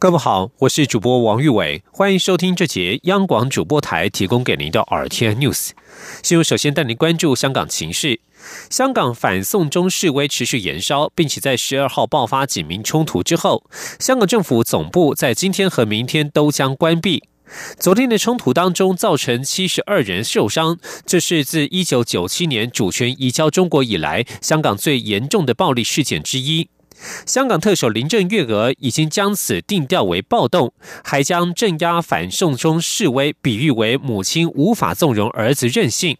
[0.00, 5.72] 各位好，我是主播王玉伟，欢迎收听这节央广主播台提供给您的 RTN News。
[6.22, 8.18] 新闻首先带您关注香港情势。
[8.70, 13.62] 香港反送中示威持续延烧，并且在十二号爆发警民冲突之后，
[13.98, 17.22] 香港政府总部在今天和明天都将关闭。
[17.78, 26.70] 昨天的冲突当中，造成七十二人受伤，这是自一九九七年主权移交中国以来，香港最严重的暴力事件之一。
[27.26, 30.72] 香港特首林郑月娥已经将此定调为暴动，
[31.04, 36.16] 还将镇压反送中示威比喻为母亲无法纵容儿子任性。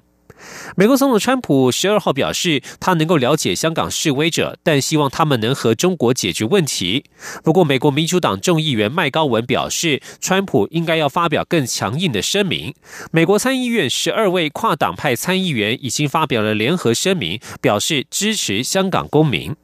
[0.74, 7.05] 美国总统川普十二号表示，他能够了解香港示威者，但希望他们能和中国解决问题。
[7.45, 12.74] 不过，美国民主党众议员麦高文表示，川普应该要发表更强硬的声明。
[13.10, 19.54] 美国参议院十二位跨党派参议员已经发表了联合声明，表示支持香港公民。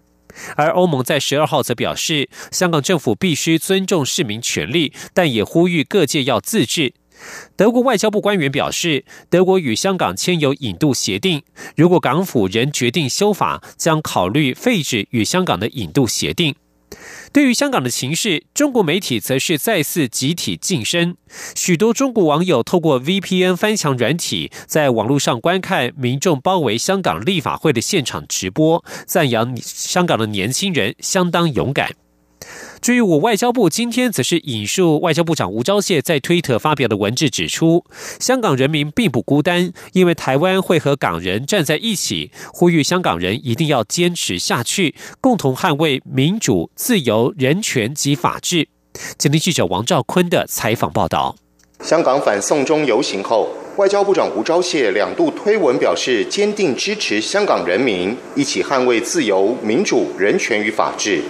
[0.57, 6.95] 而欧盟在十二号则表示，香港政府必须尊重市民权利，但也呼吁各界要自治。
[7.57, 11.43] 德国外交部官员表示，德国与香港签有引渡协定，
[11.75, 16.55] 如果港府仍决定修法，将考虑废止与香港的引渡协定。
[17.33, 21.17] 对于香港的情势，中国媒体则是再次集体晋升，
[21.55, 32.06] 许多中国网友透过 VPN 翻墙软体，在网络上观看民众包围香港立法会的现场直播，赞扬香港的年轻人相当勇敢。
[32.81, 37.85] 至于我外交部今天则是引述外交部长吴钊燮在推特发表的文字指出，
[38.21, 48.69] 香港人民并不孤单，因为台湾会和港人站在一起，呼吁香港人一定要坚持下去，共同捍卫民主、自由、人权及法治。
[49.19, 51.37] 今天记者王兆坤的采访报道：
[51.81, 61.23] 香港反送中游行后，外交部长吴钊燮两度推文表示坚定支持香港人民一起捍卫自由、民主、人权与法治。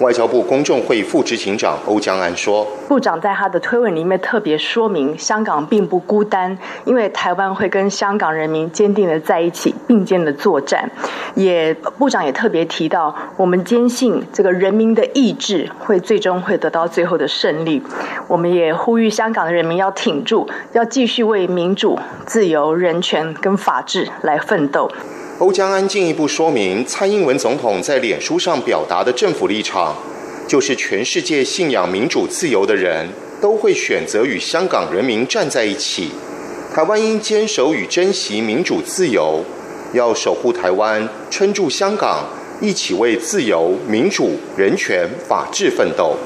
[0.00, 6.56] 外交部公众会副执行长欧江安说：“部长在他的推文里面特别说明，香港并不孤单，
[6.86, 10.90] 因为台湾会跟香港人民坚定的在一起，并肩的作战。
[11.34, 17.82] 也部长也特别提到，我们坚信这个人民的意志会最终会得到最后的胜利。
[18.26, 24.90] 我们也呼吁香港的人民要挺住，要继续为民主、自由、人权跟法治来奋斗。”
[25.40, 29.96] 欧江安进一步说明，蔡英文总统在脸书上表达的政府立场，
[30.46, 33.08] 就是全世界信仰民主自由的人
[33.40, 36.10] 都会选择与香港人民站在一起。
[36.74, 39.42] 台湾应坚守与珍惜民主自由，
[39.94, 42.26] 要守护台湾，撑住香港，
[42.60, 46.16] 一起为自由、民主、人权、法治奋斗。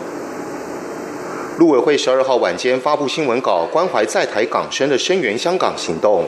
[1.61, 6.25] 陆委会十二号晚间发布新闻稿，关怀在台港生的声援香港行动，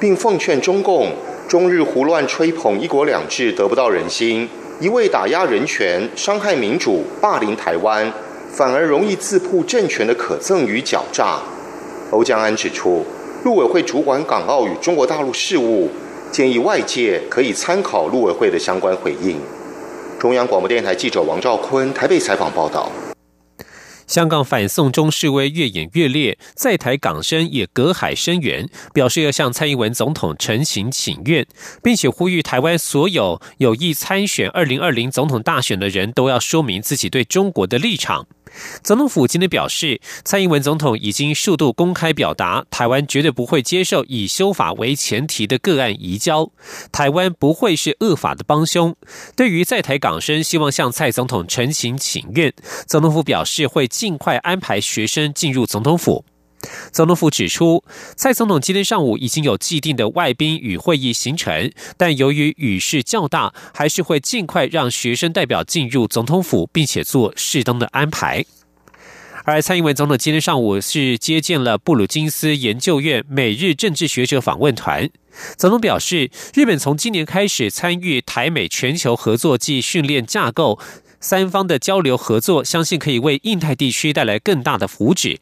[0.00, 1.12] 并奉劝中共。
[1.46, 4.48] 中日胡乱吹捧“一国两制”得不到人心，
[4.80, 8.10] 一味打压人权、伤害民主、霸凌台湾，
[8.50, 11.40] 反而容易自曝政权的可憎与狡诈。
[12.10, 13.04] 欧江安指出，
[13.44, 15.90] 陆委会主管港澳与中国大陆事务，
[16.32, 19.36] 建议外界可以参考陆委会的相关回应。
[20.18, 22.90] 中央广播电台记者王兆坤台北采访报道。
[24.06, 31.46] 香港反送中示威越演越烈，在台港生也隔海声援，表示要向蔡英文总统陈情请愿，
[31.82, 38.26] 并且呼吁台湾所有有意参选二零二零总统大选的人都要说明自己对中国的立场。
[38.82, 46.50] 总统府今天表示，蔡英文总统已经数度公开表达，台湾绝对不会接受以修法为前提的个案移交，
[46.92, 48.94] 台湾不会是恶法的帮凶。
[49.36, 52.52] 对于在台港生希望向蔡总统陈情请愿，
[52.86, 56.24] 总统府表示会尽快安排学生进入总统府。
[56.92, 57.82] 总统府指出，
[58.16, 68.44] 蔡总统今天上午已经有既定的外宾与会议行程，但由于雨势较大，还是会尽快让学生代表进入总统府，并且做适当的安排。
[69.46, 75.10] 而蔡英文总统今天上午是接见了布鲁金斯研究院美日政治学者访问团。
[75.58, 80.78] 总统表示，日本从今年开始参与台美全球合作暨训练架构。
[81.24, 85.38] 三方的交流合作，相信可以为印太地区带来更大的福祉。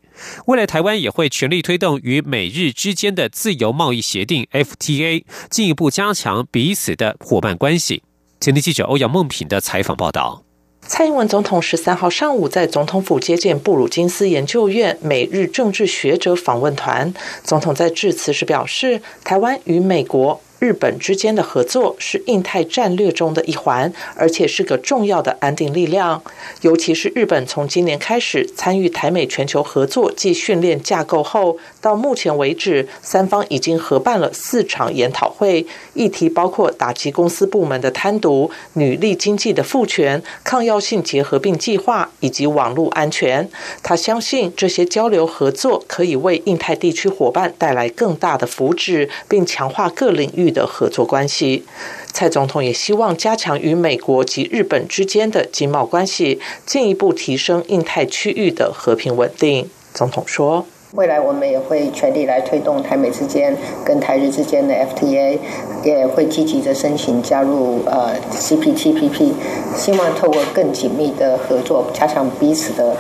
[0.46, 8.05] 未来台湾也会全力推动与美日之间的自由贸易协定 FTA，进一步加强彼此的伙伴关系。
[8.40, 10.44] 前天记者欧阳梦平的采访报道。
[10.82, 17.12] 蔡英文总统十三号上午在总统府接见布鲁金斯研究院美日政治学者访问团。
[17.43, 20.40] 总统在致辞时表示，台湾与美国。
[20.62, 26.22] 日本之间的合作是印太战略中的一环，而且是个重要的安定力量。
[26.60, 43.50] 尤其是日本从今年开始参与台美全球合作及训练架构后，到目前为止，三方已经合办了四场研讨会，议题包括打击公司部门的贪渎、女力经济的赋权、抗药性结合并计划以及网络安全。
[43.82, 51.64] 他相信这些交流合作可以为印太地区伙伴带来更大的福祉，并强化各领域的合作关系。
[52.12, 59.69] 蔡总统也希望加强与美国及日本之间的经贸关系，进一步提升印太区域的和平稳定。
[59.94, 60.66] 总统说。
[60.94, 65.38] 未来我们也会全力来推动台美之间跟台日之间的 FTA，
[65.82, 69.32] 也会积极的申请加入呃 CPTPP，
[69.75, 72.94] 希望透过更紧密的合作，加强彼此的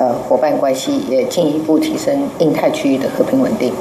[0.00, 3.72] 呃伙伴关系，也进一步提升印太区域的和平稳定。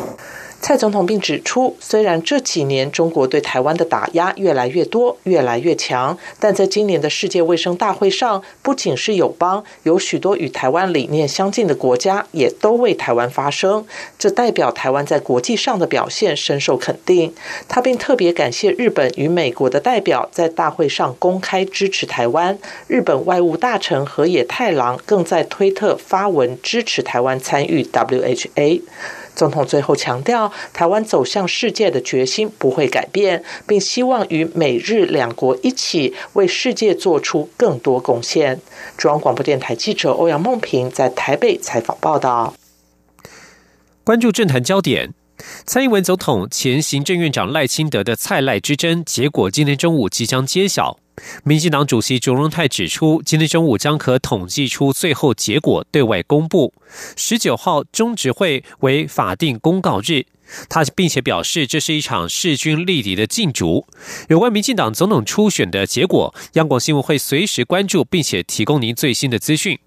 [0.65, 13.85] 蔡总统并指出，虽然这几年中国对台湾的打压越来越多、越来越强，但在今年的世界卫生大会上，不仅是友邦，有许多与台湾理念相近的国家也都为台湾发声，
[14.17, 17.31] 这代表台湾在国际上的表现深受肯定。
[17.67, 22.57] 他并特别感谢日本与美国的代表在大会上公开支持台湾，
[22.87, 28.81] 日本外务大臣河野太郎更在推特发文支持台湾参与 WHA。
[29.35, 38.61] 总统最后强调，台湾走向世界的决心不会改变，并希望与美日两国一起为世界做出更多贡献。
[38.97, 42.53] 中央广播电台记者欧阳梦平在台北采访报道。
[44.03, 45.13] 关注政坛焦点，
[45.65, 50.97] 蔡英文总统前行政院长赖清德的蔡赖之争结果，今天中午即将揭晓。
[51.43, 56.73] 民进党主席卓荣泰指出，今天中午将可统计出最后结果，对外公布。
[57.15, 60.25] 十九号中执会为法定公告日，
[60.69, 63.87] 他并且表示，这是一场势均力敌的竞逐。
[64.27, 69.79] 有关民进党总统初选的结果，央广新闻会随时关注，并且提供您最新的资讯。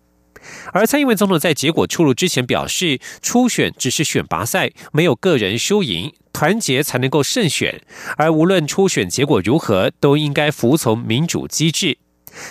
[0.73, 7.83] 而蔡英文总统在结果出炉之前表示，初选只是选拔赛，没有个人输赢，团结才能够胜选。
[8.17, 11.99] 而无论初选结果如何，都应该服从民主机制。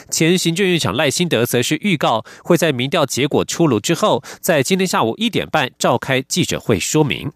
[0.09, 7.31] 前行政院长赖清德则是预告，会在民调结果出炉之后，在今天下午一点半召开记者会说明。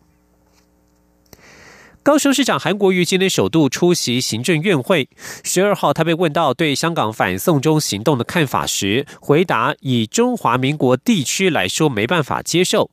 [2.04, 5.08] 高雄市长韩国瑜今天首度出席行政院会。
[5.44, 12.90] 十二号，他被问到对香港反送中行动的看法时，回答以中华民国地区来说，没办法接受。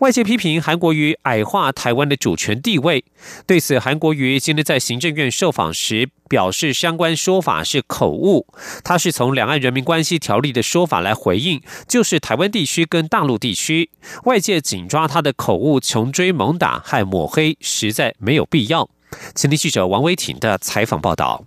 [0.00, 3.04] 外界批评韩国瑜矮化台湾的主权地位，
[3.46, 8.46] 对此，韩国瑜今天在行政院受访时表示，相关说法是口误，
[8.84, 13.90] 他是从《两岸人民关系条例》的说法来回应，就是台湾地区跟大陆地区，
[14.24, 18.88] 外界紧抓他的口误，穷追猛打和抹黑，实在没有必要。
[19.34, 21.44] 前天记者王威婷的采访报道。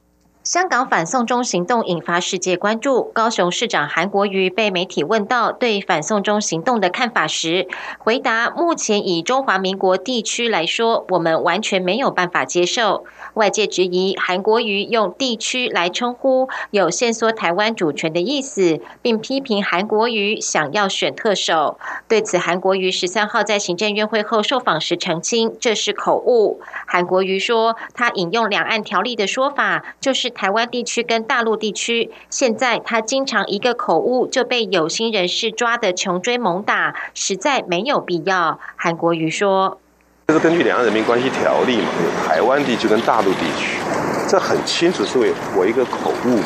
[0.50, 3.12] 香港反送中行动引发世界关注。
[3.14, 7.68] 高雄市长韩国瑜被媒体问到对反送中行动的看法时，
[8.00, 13.06] 回答：目前以中华民国地区来说，我们完全没有办法接受。
[13.36, 21.78] 外界质疑韩国瑜用地区来称呼，有限缩台湾主权的意思，并批评韩国瑜想要选特首。
[22.08, 26.60] 对此，韩国瑜十三号在行政院会后受访时澄清，这是口误。
[26.88, 30.34] 韩国瑜说，他引用两岸条例的说法，就是。
[30.40, 38.58] 台湾地区跟大陆地区，现在他经常一个口误就被有心人士抓的穷追猛打，实在没有必要。
[38.78, 39.82] 韩国瑜说
[40.28, 43.82] ：“这是根据《两岸人民关系条例》嘛，有台湾地区跟大陆地区，
[44.30, 46.46] 这很清楚是为我一个口误嘛，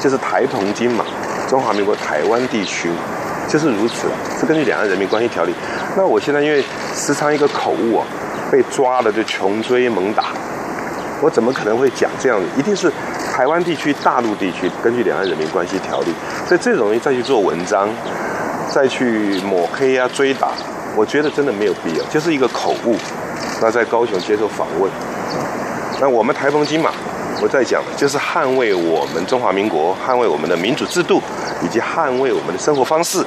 [0.00, 1.04] 就是台澎金嘛，
[1.48, 2.90] 中华民国台湾地区
[3.48, 5.52] 就是如此，是根据《两岸人民关系条例》。
[5.96, 6.60] 那我现在因为
[6.92, 8.06] 时常一个口误啊，
[8.50, 10.32] 被抓了就穷追猛打，
[11.20, 12.40] 我怎么可能会讲这样？
[12.56, 12.92] 一定是。”
[13.38, 16.06] 台湾地区、大陆地区，根据《两岸人民关系条例》，
[16.48, 17.88] 所以最容易再去做文章，
[18.68, 20.48] 再去抹黑啊、追打，
[20.96, 22.96] 我觉得真的没有必要，就是一个口误。
[23.62, 24.90] 那在高雄接受访问，
[26.00, 26.90] 那我们台风金马，
[27.40, 31.22] 我在讲，就是捍卫我们中华民国，捍卫我们的民主制度，
[31.62, 33.24] 以及捍卫我们的生活方式。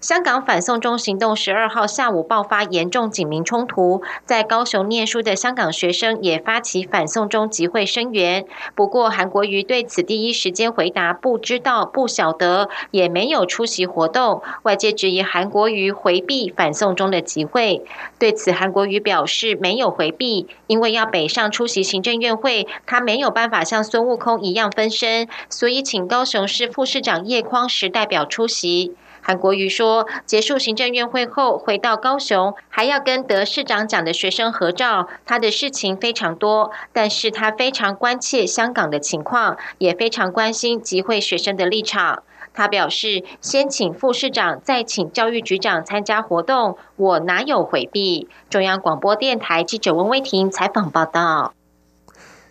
[0.00, 8.46] 香港反送中行动十二号下午爆发严重警民冲突，在高雄念书的香港学生也发起反送中集会声援。
[8.76, 14.40] 不过，韩国瑜对此第一时间回答不知道、不晓得，也没有出席活动。
[14.62, 17.82] 外界质疑韩国瑜回避反送中的集会，
[18.20, 28.94] 对此韩国瑜表示没有回避，因为要北上出席行政院会，他没有办法像孙悟空一样分身，所以请高雄市副市长叶匡时代表出席。
[29.28, 35.06] 韩国瑜说，结束行政院会后回到高雄，还要跟得市长奖的学生合照。
[35.26, 42.22] 他的事情非常多，但是他非常关切香港的情况，也非常关心集会学生的立场。
[42.54, 48.30] 他表示，先请副市长，再请教育局长参加活动，我哪有回避？
[48.48, 51.52] 中央广播电台记者温威婷采访报道。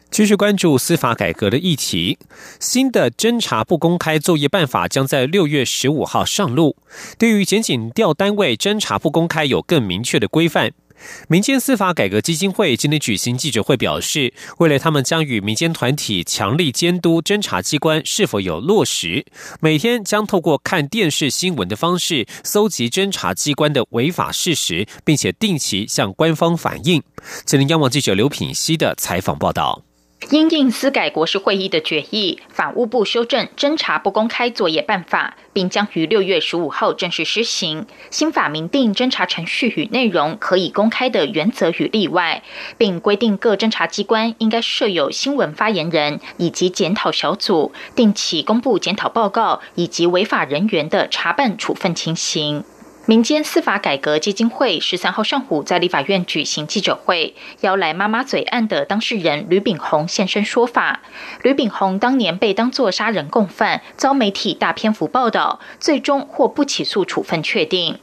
[0.10, 2.18] 继续关注司法改革的议题。
[2.60, 6.76] 新的侦查不公开作业办法将在六月十五号上路，
[7.18, 10.72] 对于检警调单位侦查不公开有更明确的规范。
[11.28, 19.24] 民间司法改革基金会今天举行记者会表示，未来他们将与民间团体强力监督侦查机关是否有落实，
[19.62, 27.04] 每天将透过看电视新闻的方式搜集侦查机关的违法事实，并且定期向官方反映。
[27.46, 29.87] 今天央网记者刘品希的采访报道。
[30.30, 37.86] 因应司改国事会议的决议，法务部修正侦查不公开作业办法，并将于六月十五号正式施行。
[38.10, 42.44] 新法明定侦查程序与内容可以公开的原则与例外，
[42.78, 52.66] 并规定各侦查机关应该设有新闻发言人以及检讨小组，定期公布检讨报告以及违法人员的查办处分情形。
[53.08, 61.00] 民间司法改革基金会十三号上午在立法院举行记者会，邀来妈妈嘴案的当事人吕炳宏现身说法。
[61.42, 67.98] 吕炳宏当年被当作杀人共犯，遭媒体大篇幅报道，最终获不起诉处分确定。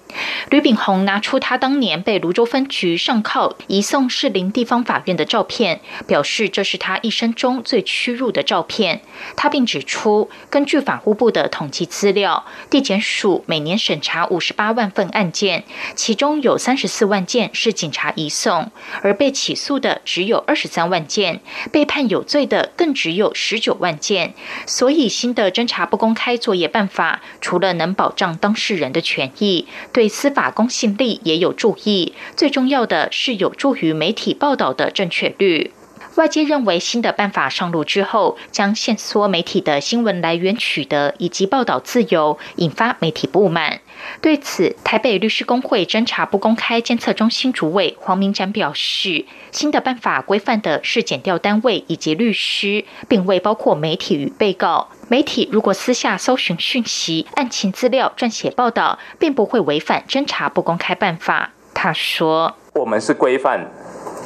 [0.48, 9.02] 吕炳宏拿出他当年被泸州分局上铐移送士林地方法院的照片，表示这是他一生中最屈辱的照片。
[9.36, 14.90] 他并指出，根据法务部的统计资料，地检署每年审查五十八万。
[14.94, 18.70] 份案件，其中有三十四万件是警察移送，
[19.02, 21.40] 而被起诉的只有二十三万件，
[21.72, 24.34] 被判有罪的更只有十九万件。
[24.66, 32.14] 所以，新的侦查不公开作业办法，除了能保障当事人的权益，对司法公信力也有助益。
[32.36, 35.72] 最重要的是，有助于媒体报道的正确率。
[36.16, 43.80] 外界认为，新的办法上路之后，将限缩媒体的新闻来源取得以及报道自由，引发媒体不满。
[44.20, 54.88] 对此，台北律师公会侦查不公开监测中心主委黄明展表示，新的办法规范的是检调单位以及律师，并未包括媒体与被告。
[55.08, 61.50] 媒体如果私下搜寻讯息、案情资料撰写报道，并不会违反侦查不公开办法。
[61.74, 63.68] 他说：“我们是规范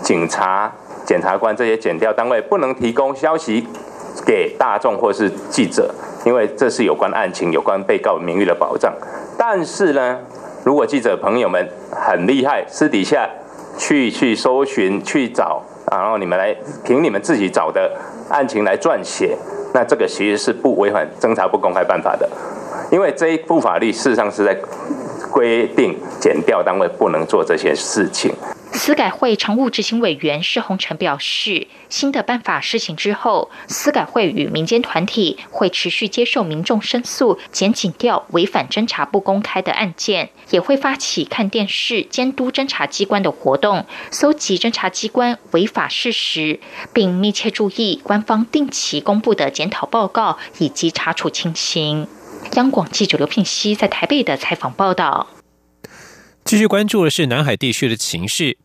[0.02, 0.70] 警察。”
[1.08, 3.66] 检察官这些检调单位不能提供消息
[4.26, 5.90] 给大众或是记者，
[6.26, 8.92] 因为这是有关案情、有关被告名誉的保障。
[9.38, 10.18] 但是呢，
[10.64, 13.26] 如果记者朋友们很厉害，私底下
[13.78, 17.90] 去去搜寻、去找，然后你们来凭你们自己找的
[18.28, 19.34] 案情来撰写，
[19.72, 22.28] 那这个其实是不违反侦查不公开办法的，
[22.90, 24.54] 因为这一部法律事实上是在
[25.38, 28.34] 规定检调单位不能做这些事情。
[28.72, 46.58] 司改会常务执行委员施洪成表示，新的办法施行之后，司改会与民间团体会持续接受民众申诉、检警调违反侦查不公开的案件，也会发起看电视监督侦查机关的活动，搜集侦查机关违法事实，
[46.92, 52.08] 并密切注意官方定期公布的检讨报告以及查处情形。
[52.54, 55.28] 央广记者刘聘熙在台北的采访报道。
[56.44, 58.56] 继续关注的是南海地区的情势。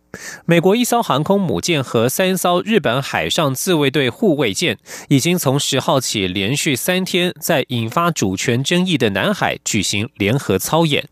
[0.46, 4.78] 美国一艘航空母舰和三艘日本海上自卫队护卫舰，
[5.10, 11.10] 已经从十号起连续三天在引发主权争议的南海举行联合操演。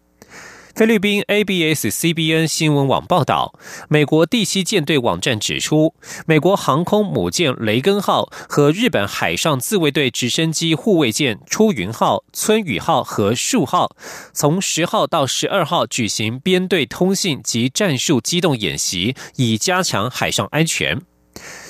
[0.76, 3.54] 菲律宾 ABS-CBN 新闻网报道，
[3.90, 5.94] 美国第七舰队网站指出，
[6.26, 13.96] 美国航空母舰雷根号和日本海上自卫队直升机护卫舰出云号、村雨号和树号，
[14.34, 21.02] 从十号到十二号举行编队通信及战术机动演习，以加强海上安全。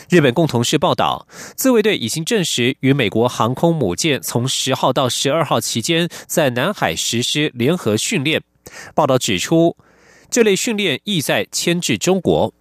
[0.10, 8.44] 日本共同社报道，自卫队已经证实与美国航空母舰从十号到十二号期间在南海实施联合训练。
[8.94, 9.76] 报道指出，
[10.30, 12.54] 这类训练意在牵制中国。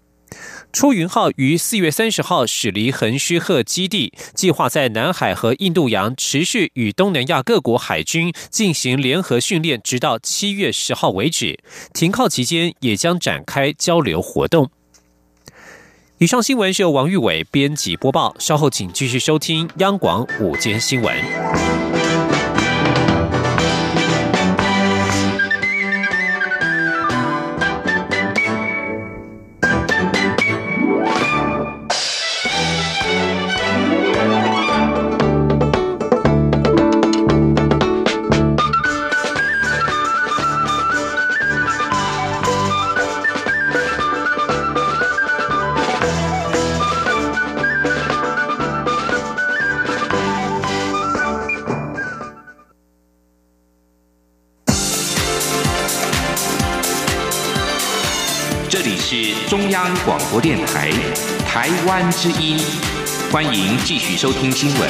[0.72, 11.58] 出云号于四月三十号驶离横须贺基地，计划在南海和印度洋持续与东南亚各国海军进行联合训练，直到七月十号为止。
[11.92, 14.70] 停靠期间也将展开交流活动。
[16.18, 21.89] 以上新闻是由王玉伟编辑播报，稍后请继续收听央广午间新闻。
[59.12, 60.88] 是中央广播电台
[61.44, 62.56] 台湾之音，
[63.32, 64.88] 欢迎继续收听新闻。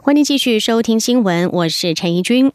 [0.00, 2.52] 欢迎继续收听新闻，我是陈怡君。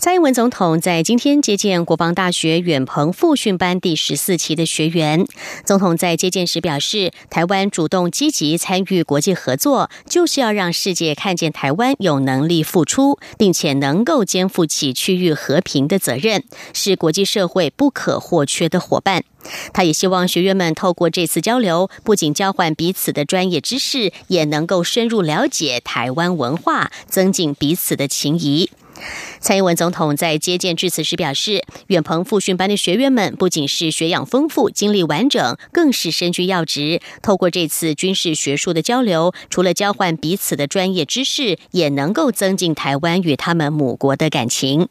[0.00, 5.26] 蔡英文总统在今天接见国防大学远鹏复训班第十四期的学员。
[5.64, 19.24] 总统在接见时表示，台湾主动积极参与国际合作，就是要让世界看见台湾有能力付出，并且能够肩负起区域和平的责任，是国际社会不可或缺的伙伴。
[19.72, 28.70] 他也希望学员们透过这次交流，不仅交换彼此的专业知识，也能够深入了解台湾文化，增进彼此的情谊。
[29.40, 37.00] 蔡英文总统在接见致辞时表示，远鹏复训班的学员们不仅是学养丰富、经历完整，更是身居要职。
[37.22, 44.88] 透过这次军事学术的交流，除了交换彼此的专业知识，也能够增进台湾与他们母国的感情。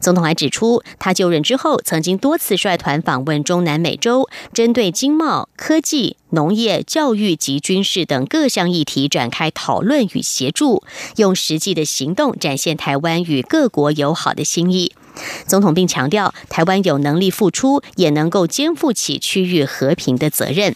[0.00, 10.82] 总统还指出，他就任之后曾经多次率团访问中南美洲，针对经贸、科技、农业、教育及军事等各项议题展开讨论与协助，
[11.16, 14.92] 用实际的行动展现台湾与各国友好的心意。
[15.46, 20.74] 总统并强调，台湾有能力付出，也能够肩负起区域和平的责任。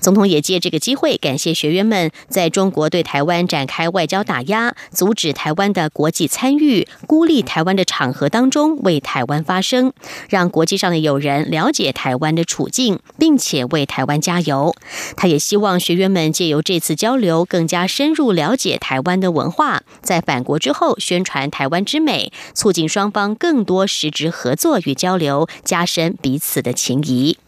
[0.00, 9.92] 总统也借这个机会感谢学员们在中国对台湾展开外交打压、阻止台湾的国际参与、孤立台湾的场合当中为台湾发声，
[10.28, 14.74] 让国际上的友人了解台湾的处境，并且为台湾加油。
[15.16, 27.38] 他也希望学员们借由这次交流，更加深入了解台湾的文化，在返国之后宣传台湾之美，促进双方更多实质合作与交流，加深彼此的情谊。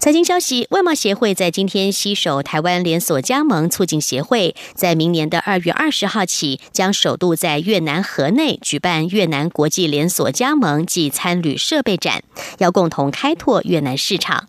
[0.00, 12.22] 财经消息：外贸协会在今天携手台湾连锁加盟促进协会，在明年的二月二十号起，将首度在越南河内举办越南国际连锁加盟暨参旅设备展，
[12.56, 14.48] 要共同开拓越南市场。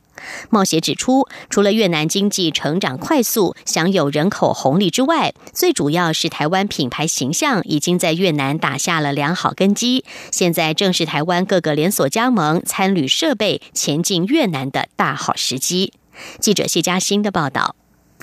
[0.49, 10.03] 冒协指出，除了越南经济成长快速、享有人口红利之外，最主要是台湾品牌形象已经在越南打下了良好根基。
[10.31, 15.93] 现在正是台湾各个连锁加盟参旅设备前进越南的大好时机。
[16.39, 17.75] 记者谢嘉欣的报道。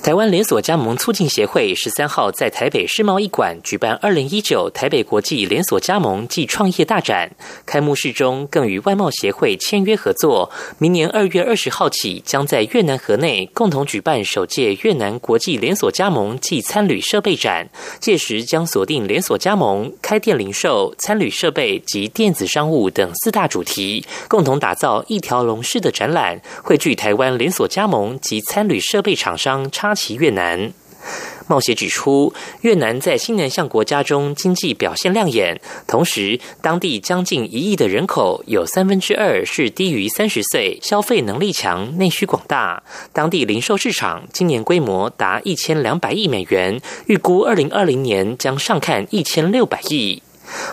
[0.03, 7.31] 台湾连锁加盟促进协会十三号在台北世贸一馆举办二零一九台北国际连锁加盟暨创业大展，
[7.67, 17.69] 开幕式中更与外贸协会签约合作，明年二月二十号起将在越南河内共同举办首届越南国际连锁加盟暨餐旅设备展，
[18.01, 29.88] 届时将锁定连锁加盟、开店零售、餐旅设备及电子商务等四大主题，共同打造一条龙式的展览，汇聚台湾连锁加盟及餐旅设备厂商差。
[29.89, 30.71] 插旗越南，
[31.47, 42.83] 冒协指出，越南在新南向国家中经济表现亮眼，同时当地将近一亿的人口有三分之二是低于三十岁，消费能力强，内需广大。
[43.15, 50.23] 当地零售市场今年规模达一千两百亿美元，预估二零二零年将上看一千六百亿。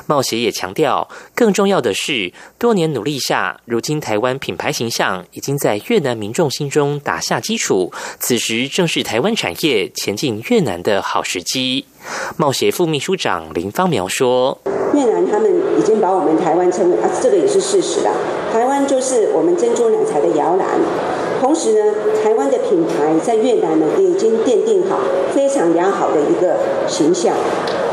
[0.05, 7.91] 冒协也强调，更重要的是，多年努力下，如今台湾品牌形象已经在越南民众心中打下基础。
[8.19, 11.85] 此时正是台湾产业前进越南的好时机。
[12.37, 14.59] 冒协副秘书长林芳苗说
[14.93, 18.11] ：“越南他们已经把我们台湾称为啊，这个也是事实啦。
[18.53, 20.67] 台湾就是我们珍珠奶茶的摇篮。
[21.41, 24.99] 同时呢，台湾的品牌在越南呢也已经奠定好
[25.33, 27.35] 非常良好的一个形象。”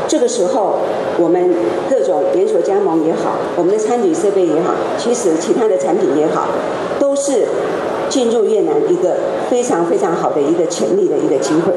[0.07, 0.79] 这个时候，
[1.17, 1.53] 我们
[1.89, 6.47] 各种连锁加盟也好，我们的餐饮设备也好，其实其他的产品也好，
[6.99, 7.47] 都是
[8.09, 9.15] 进入越南一个
[9.49, 11.73] 非常非常好的一个潜力的一个机会。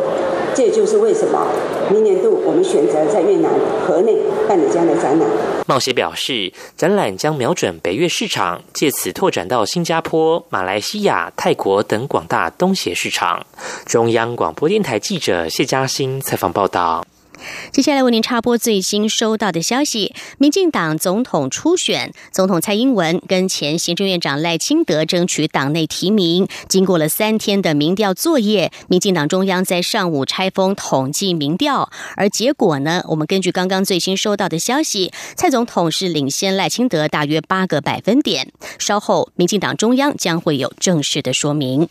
[0.54, 1.46] 这也就是为什么
[1.90, 3.50] 明年度我们选择在越南
[3.86, 4.16] 河内
[4.48, 5.28] 办理这样的展览。
[5.66, 13.44] 冒协表示，展览将瞄准北越市场，借此拓展到新加坡、马来西亚、泰国等广大东协市场。
[13.84, 17.04] 中央广播电台记者谢嘉欣采访报道。
[17.72, 26.48] 接下来为您插播最新收到的消息：民进党总统初选，总统蔡英文跟前行政院长赖清德争取党内提名。
[26.68, 33.02] 经过了三天的民调作业，民进党中央在上午拆封统计民调，而结果呢？
[33.08, 38.52] 我们根据刚刚最新收到的消息，蔡总统是领先赖清德大约八个百分点。
[38.78, 41.88] 稍后，民进党中央将会有正式的说明。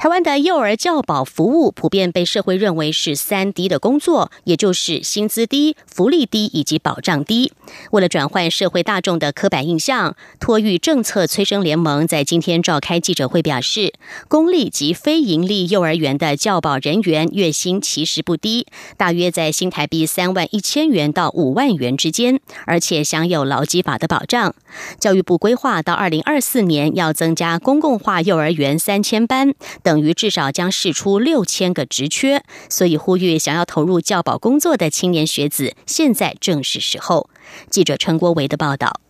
[0.00, 7.52] 台湾的幼儿教保服务普遍被社会认为是三低的工作，也就是薪资低、福利低以及保障低。
[7.90, 13.92] 为了转换社会大众的刻板印象，托育政策催生联盟在今天召开记者会表示，
[14.26, 24.54] 公立及非营利幼儿园的教保人员月薪其实不低，大约在新台币三万一千元到五万元之间，而且享有劳基法的保障。
[24.98, 29.52] 教育部规划到二零二四年要增加公共化幼儿园三千班。
[29.90, 37.28] 等于至少将释出六千个职缺，所以呼吁想要投入教保工作的青年学子，现在正是时候。
[37.68, 39.00] 记者陈国维的报道。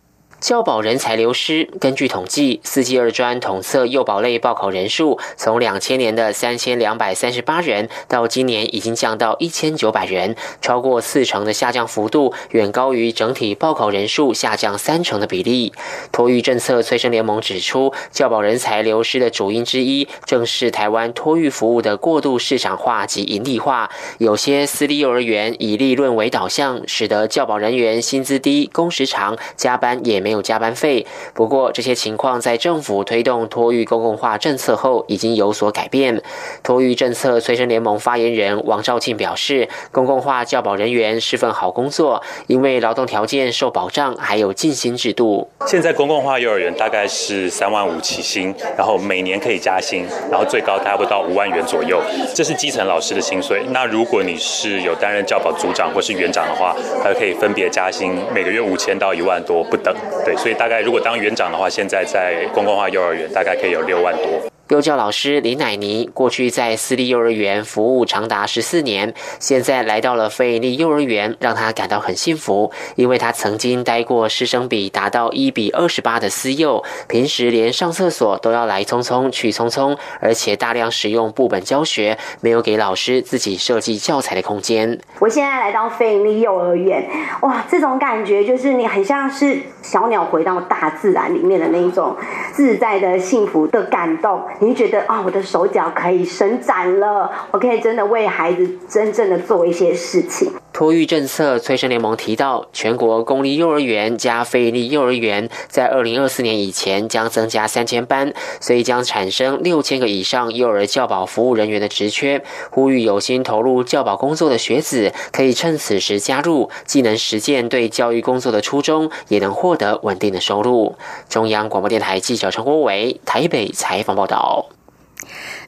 [0.41, 15.73] 教保人才流失，根据统计，四季二专统测幼保类报考人数，从两千年的三千两百三十八人，到今年已经降到一千九百人，超过四成的下降幅度，远高于整体报考人数下降三成的比例。
[16.11, 23.91] 托育政策催生联盟指出，教保人才流失的主因之一，正是台湾托育服务的过度市场化及盈利化。
[24.17, 30.30] 有些私立幼儿园以利润为导向，使得教保人员薪资低、工时长、加班也没。
[30.31, 36.23] 没有加班费，不过这些情况在政府推动托育公共化政策后已经有所改变。
[36.63, 45.49] 托育政策催生联盟发言人王兆庆表示，公共化教保人员是份好工作，因为劳动条件受保障，还有进薪制度。
[45.67, 52.01] 现在公共化幼儿园大概是三万五起薪，然后每年可以加薪，然后最高大概不到五万元左右，
[52.33, 53.65] 这是基层老师的薪水。
[53.71, 59.93] 那如果你是有担任教保组长或是园长的话，还可以分别加薪，每个月五千到一万多不等。
[60.23, 64.41] 对，所以大概如果当园长的话，现在在公共化幼儿园大概可以有六万多。
[64.71, 84.97] 幼教老师李乃妮过去在私立幼儿园服务长达十四年，现在来到了非营利幼儿园，让她感到很幸福，因为她曾经待过师生比达到一比二十八的私幼，平时连上厕所都要来匆匆去匆匆，而且大量使用部本教学，没有给老师自己设计教材的空间。
[85.19, 87.05] 我现在来到非营利幼儿园，
[87.41, 92.15] 哇，这种感觉就是你很像是小鸟回到大自然里面的那一种
[92.53, 94.41] 自在的幸福的感动。
[94.63, 100.53] 你觉得啊，我的手脚可以伸展了，我可以真的为孩子真正的做一些事情。
[100.81, 112.43] 托育政策催生联盟提到，全国公立幼儿园加非立幼儿园在二零二四年以前将增加三千班，所以将产生六千个以上幼儿教保服务人员的职缺。
[112.71, 120.95] 呼吁有心投入教保工作的学子，可以趁此时加入，既能实践对教育工作的初衷，也能获得稳定的收入。
[121.29, 124.65] 中央广播电台记者陈国伟台北采访报道。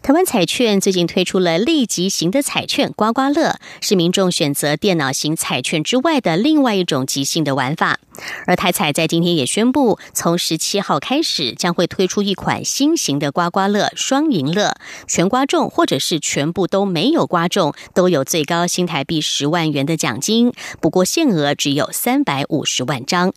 [0.03, 8.01] 台湾彩券最近推出了立即型的彩券刮刮乐，是民众选择电脑型彩券之外的另外一种即兴的玩法。
[8.45, 14.75] 而台彩在今天也宣布，从十七号开始将会推出一款新型的刮刮乐——双赢乐，
[15.07, 20.51] 全刮中或者是全部都没有刮中，都有最高新台币十万元的奖金。
[20.81, 23.31] 不过限额只有三百五十万张。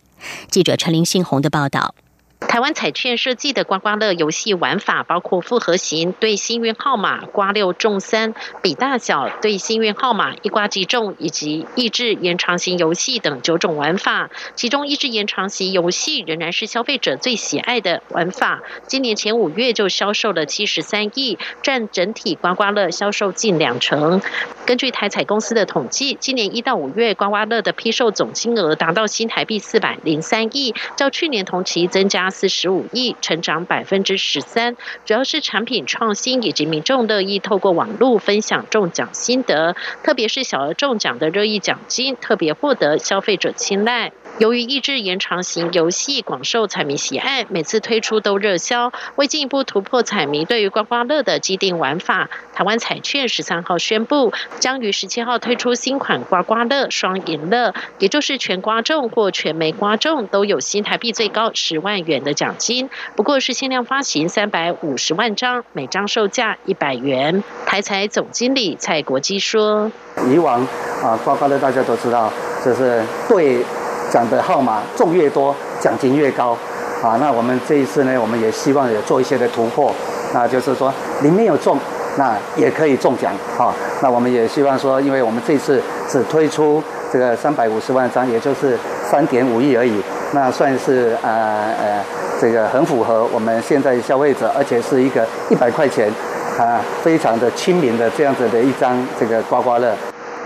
[0.51, 1.95] 记者陈林信宏的报道。
[2.39, 14.29] 台湾彩券设计的刮刮乐游戏玩法包括复合型对幸运号码刮六中三、比大小对幸运号码一刮即中，以及益智延长型游戏等九种玩法。
[14.55, 18.61] 其中益智延长型游戏仍然是消费者最喜爱的玩法。
[18.85, 24.21] 今年前五月就销售了七十三亿，占整体刮刮乐销售近两成。
[24.67, 32.26] 根据台彩公司的统计，今年一到五月刮刮乐的批售总金额达到新台币四百零三亿，较去年同期增加。
[32.29, 44.13] 四十五亿，成长百分之十三，主要是产品创新以及民众乐意透过网络分享中奖心得，特别是小额中奖的热议奖金，特别获得消费者青睐。
[44.39, 48.93] 由于益智延长型游戏广受彩迷喜爱，每次推出都热销。
[49.15, 62.91] 为进一步突破彩迷对于刮刮乐的既定玩法，台湾彩券十三号宣布，将于十七号推出新款刮刮乐双赢乐，也就是全刮中或全没刮中都有新台币最高十万元的奖金。
[63.15, 67.43] 不过是限量发行三百五十万张，每张售价一百元。
[67.65, 69.91] 台彩总经理蔡国基说
[70.31, 70.61] ：“以往
[71.01, 72.31] 啊，刮刮乐大家都知道，
[72.63, 73.65] 就是对。”
[74.11, 76.57] 奖的号码中越多，奖金越高，
[77.01, 79.93] 啊，那我们这一次呢，我们也希望有做一些的突破，
[80.33, 81.77] 那就是说里面有中，
[82.17, 88.77] 那也可以中奖，哈，那我们也希望说，因为我们这次只推出这个三百五十万张，也就是
[89.09, 92.03] 三点五亿而已，那算是呃呃，
[92.39, 96.11] 这个很符合我们现在消费者，而且是一个一百块钱，
[96.57, 99.93] 啊，非常的亲民的这样子的一张这个刮刮乐。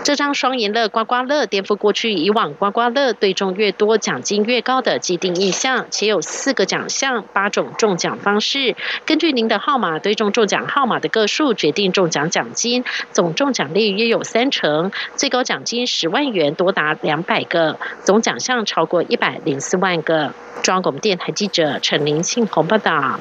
[0.03, 8.75] 这张双赢乐刮刮乐颠覆过去以往刮刮乐对中越多奖金越高的既定印象，且有四个奖项、八种中奖方式。
[9.05, 20.33] 根据您的号码对中中奖号码的个数决定中奖奖金，总中奖率约有三成，最高奖金十万元多达两百个，总奖项超过一百零四万个。
[20.63, 23.19] 中央广播电台记者陈林庆红报道。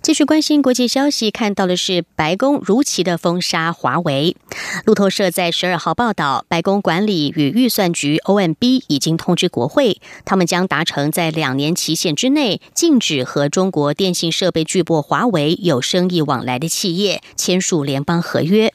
[0.00, 4.36] 继续关心国际消息，看到的是白宫如期的封杀华为。
[4.84, 18.72] 路透社在十二号报道，白宫管理与预算局 OMB 已经通知国会，他们将达成在两年期限之内禁止和中国电信设备巨擘华为有生意往来的企业签署联邦合约。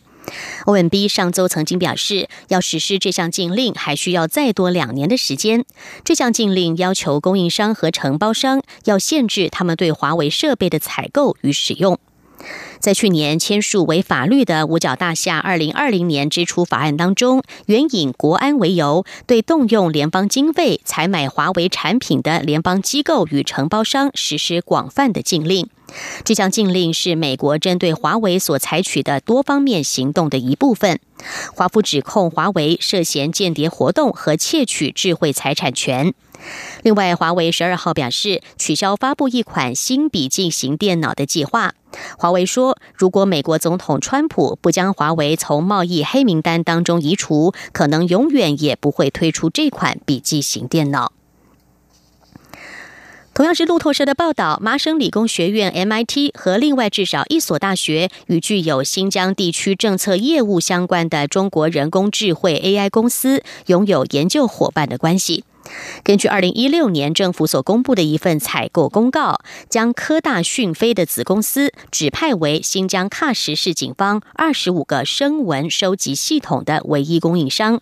[0.66, 5.66] OMB 上周曾经表示，要实施这项禁令还需要再多两年的时间。
[6.04, 12.00] 这项禁令要求供应商和承包商要限制他们对华为设备的采购与使用。
[12.80, 25.70] 在去年签署为法律的五角大厦二零二零年支出法案当中，援引国安为由，对动用联邦经费采买华为产品的联邦机构与承包商实施广泛的禁令。
[26.24, 31.00] 这项禁令是美国针对华为所采取的多方面行动的一部分。
[31.56, 36.14] 华府指控华为涉嫌间谍活动和窃取智慧财产权。
[36.82, 41.74] 另外，华为十二号表示取消发布一款新笔记型电脑的计划。
[42.18, 51.14] 华为说，如果美国总统川普不将华为从贸易黑名单当中移除，可能永远也不会推出这款笔记型电脑。
[53.34, 65.44] 同样是路透社的报道，麻省理工学院 （MIT） 和另外至少一所大学与具有新疆地区政策业务相关的中国人工智慧 AI 公司拥有研究伙伴的关系。
[66.04, 77.82] 根据二零一六年政府所公布的一份采购公告，将科大讯飞的子公司指派为新疆喀什市警方二十五个声纹收集系统的唯一供应商。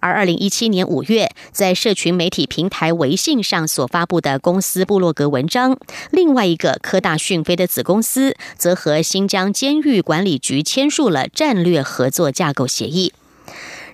[0.00, 5.78] 而二零一七年五月，在社群媒体平台微信上所发布的公司部落格文章，
[6.10, 13.12] 另外一个科大讯飞的子公司，则和新疆监狱管理局签署了战略合作架构协议。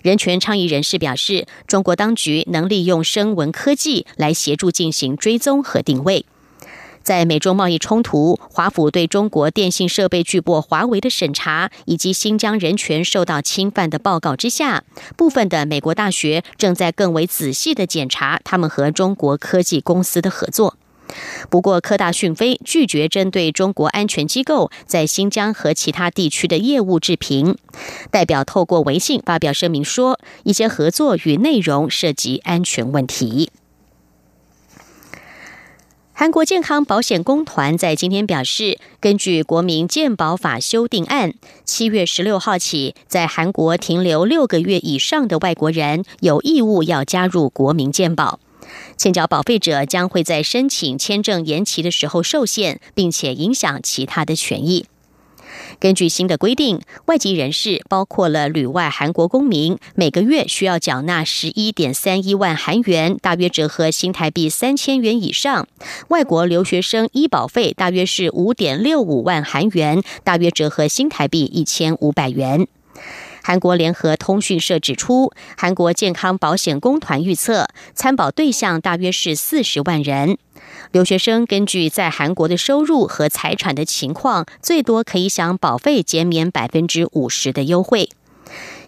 [0.03, 6.25] 人权倡议人士表示，中国当局能利用声纹科技来协助进行追踪和定位。
[7.03, 14.85] 在美中贸易冲突、华府对中国电信设备巨擘华为的审查，以及新疆人权受到侵犯的报告之下，
[15.17, 20.77] 部分的美国大学正在更为仔细的检查他们和中国科技公司的合作。
[21.49, 27.57] 不过，科大讯飞拒绝针对中国安全机构在新疆和其他地区的业务置评。
[28.13, 33.51] 代表透过微信发表声明说，一些合作与内容涉及安全问题。
[36.21, 41.33] 韩国健康保险公团在今天表示，根据国民健保法修订案，
[41.65, 48.39] 七月十六号起，在韩国停留六个月以上的外国人有义务要加入国民健保。
[48.99, 54.85] 欠缴保费者将会在申请签证延期的时候受限，并且影响其他的权益。
[55.79, 65.65] 根据新的规定，外籍人士包括了旅外韩国公民，每个月需要缴纳十一点三一万韩元，大约折合新台币三千元以上；
[66.09, 72.67] 外国留学生医保费大约是五点六五万韩元，大约折合新台币一千五百元。
[73.43, 80.39] 韩国联合通讯社指出，韩国健康保险公团预测，参保对象大约是四十万人。
[80.93, 88.09] 留学生根据在韩国的收入和财产的情况，最多可以享保费减免百分之五十的优惠。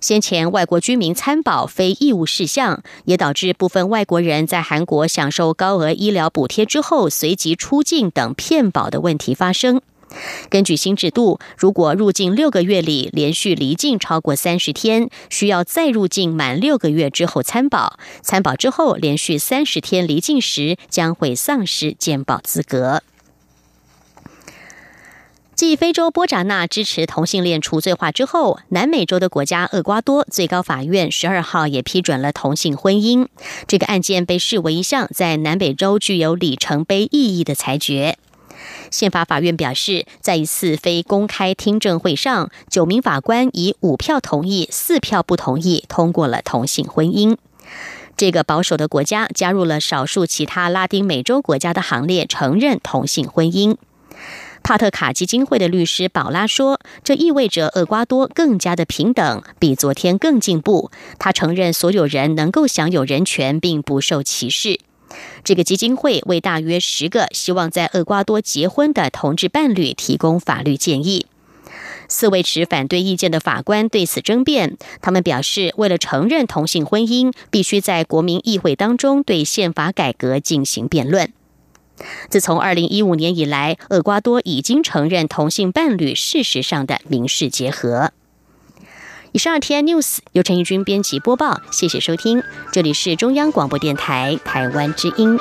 [0.01, 9.81] 先前外国居民参保非义务事项，也导致部分外国人在韩国享受高额医疗补贴之后随即出境等骗保的问题发生。
[10.49, 17.99] 根据新制度，如果入境六个月里连续离境超过三十天，需要再入境满六个月之后参保。
[18.23, 23.03] 参保之后连续三十天离境时，将会丧失健保资格。
[25.55, 33.29] 继非洲波扎纳支持同性恋除罪化之后，南美洲的国家厄瓜多最高法院十二号也批准了同性婚姻。
[33.69, 38.17] 这个案件被视为一项在南美洲具有里程碑意义的裁决。
[38.93, 47.37] 宪法法院表示，在一次非公开听证会上，九名法官以五票同意、四票不同意通过了同性婚姻。
[48.17, 53.77] 这个保守的国家加入了少数其他拉丁美洲国家的行列，承认同性婚姻。
[54.63, 60.93] 帕特卡基金会的律师宝拉说：“这意味着厄瓜多更加的平等，比昨天更进步。
[61.19, 64.79] 他承认所有人能够享有人权，并不受歧视。”
[65.45, 71.27] 这个基金会为大约十个希望在厄瓜多结婚的同志伴侣提供法律建议。
[72.09, 81.33] 四位持反对意见的法官对此争辩，他们表示，为了承认同性婚姻，必须在国民议会当中对宪法改革进行辩论。
[82.29, 88.13] 自从二零一五年以来，厄瓜多已经承认同性伴侣事实上的民事结合。
[89.33, 91.59] 以上，T I News 由陈义军编辑播报。
[91.71, 95.39] 谢谢收听，这里是中央广播电台台湾之音。